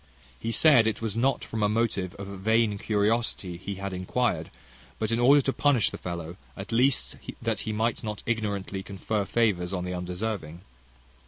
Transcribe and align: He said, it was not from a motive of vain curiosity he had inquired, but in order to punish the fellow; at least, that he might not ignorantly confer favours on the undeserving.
He 0.39 0.51
said, 0.51 0.87
it 0.87 0.99
was 0.99 1.15
not 1.15 1.43
from 1.43 1.61
a 1.61 1.69
motive 1.69 2.15
of 2.15 2.25
vain 2.25 2.79
curiosity 2.79 3.55
he 3.57 3.75
had 3.75 3.93
inquired, 3.93 4.49
but 4.97 5.11
in 5.11 5.19
order 5.19 5.43
to 5.43 5.53
punish 5.53 5.91
the 5.91 5.99
fellow; 5.99 6.37
at 6.57 6.71
least, 6.71 7.17
that 7.39 7.59
he 7.59 7.71
might 7.71 8.03
not 8.03 8.23
ignorantly 8.25 8.81
confer 8.81 9.25
favours 9.25 9.73
on 9.73 9.85
the 9.85 9.93
undeserving. 9.93 10.61